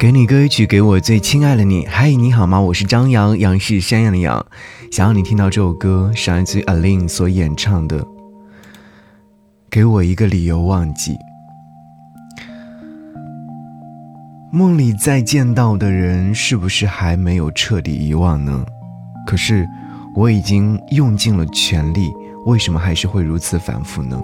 [0.00, 1.84] 给你歌曲，给我最亲爱的你。
[1.84, 2.58] 嗨，你好吗？
[2.58, 4.46] 我是张扬，杨是山羊的羊。
[4.90, 8.02] 想要你听到这首歌，是来自于 Alin 所演唱的。
[9.70, 11.18] 给我一个理由忘记。
[14.50, 18.64] 梦里再见到的人，是不是还没有彻底遗忘呢？
[19.26, 19.68] 可是
[20.16, 22.10] 我已经用尽了全力，
[22.46, 24.18] 为什么还是会如此反复呢？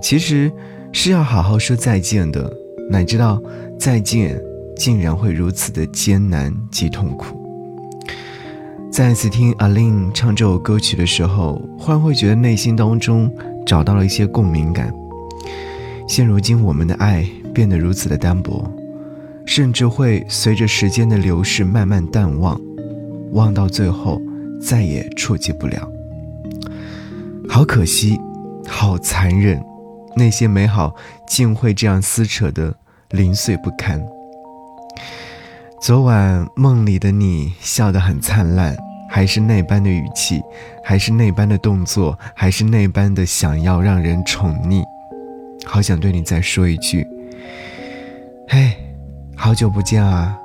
[0.00, 0.50] 其实
[0.90, 2.50] 是要好好说再见的，
[2.90, 3.38] 哪知道
[3.78, 4.40] 再见。
[4.76, 7.42] 竟然会如此的艰难及痛苦。
[8.92, 13.30] 再次听阿玲唱这首歌曲的时候，忽然会觉得内心当中
[13.66, 14.94] 找到了一些共鸣感。
[16.08, 18.70] 现如今我们的爱变得如此的单薄，
[19.44, 22.58] 甚至会随着时间的流逝慢慢淡忘，
[23.32, 24.22] 忘到最后
[24.62, 25.90] 再也触及不了。
[27.48, 28.18] 好可惜，
[28.66, 29.62] 好残忍，
[30.16, 30.94] 那些美好
[31.28, 32.74] 竟会这样撕扯的
[33.10, 34.00] 零碎不堪。
[35.86, 38.76] 昨晚梦里的你笑得很灿烂，
[39.08, 40.42] 还是那般的语气，
[40.82, 44.82] 还是那般的动作，还是那般的想要让人宠溺。
[45.64, 47.06] 好想对你再说一句：
[48.48, 48.72] 嘿，
[49.36, 50.36] 好久不见啊！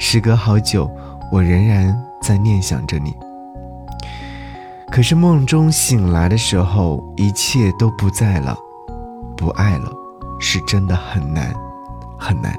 [0.00, 0.90] 时隔好久，
[1.30, 3.12] 我仍然在念想着你。
[4.90, 8.56] 可是梦中醒来的时候，一切都不在了，
[9.36, 9.92] 不爱了，
[10.40, 11.54] 是真的很难，
[12.18, 12.56] 很难。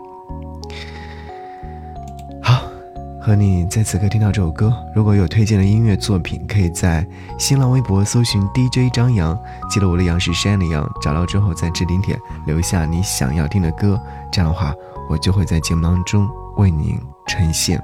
[3.27, 7.05] 和你在此刻听到这首歌，如果有推荐的音乐作品，可以在
[7.37, 9.37] 新浪微博搜寻 DJ 张扬，
[9.69, 13.99] 记得我的杨是山的杨，找到之后在置顶帖留下你想要听的歌，
[14.31, 14.73] 这样的话
[15.09, 17.83] 我就会在节目当中为您呈现。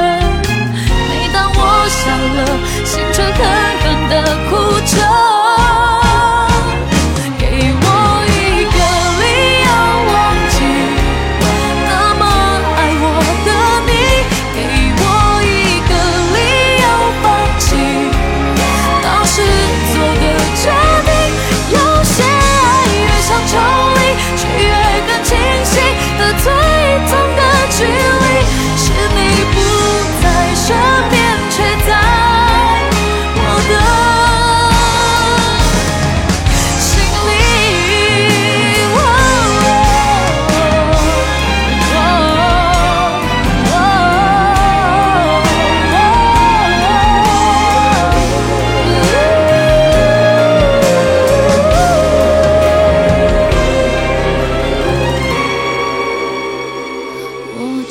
[2.03, 2.39] 笑了，
[2.83, 3.37] 心却狠
[3.81, 4.13] 狠地
[4.49, 4.51] 哭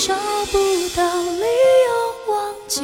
[0.00, 0.14] 找
[0.50, 0.58] 不
[0.96, 1.44] 到理
[1.86, 2.80] 由忘记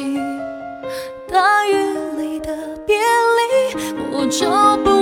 [1.27, 1.73] 大雨
[2.15, 2.55] 里的
[2.85, 3.73] 别离
[4.11, 4.96] 我找不